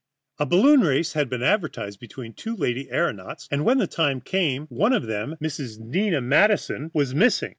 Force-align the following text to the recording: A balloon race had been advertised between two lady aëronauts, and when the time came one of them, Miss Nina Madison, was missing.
A 0.39 0.47
balloon 0.47 0.79
race 0.81 1.13
had 1.13 1.29
been 1.29 1.43
advertised 1.43 1.99
between 1.99 2.33
two 2.33 2.55
lady 2.55 2.85
aëronauts, 2.87 3.47
and 3.51 3.63
when 3.63 3.77
the 3.77 3.85
time 3.85 4.19
came 4.19 4.65
one 4.65 4.93
of 4.93 5.05
them, 5.05 5.37
Miss 5.39 5.77
Nina 5.77 6.21
Madison, 6.21 6.89
was 6.91 7.13
missing. 7.13 7.49